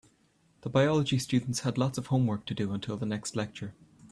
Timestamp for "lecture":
3.35-3.75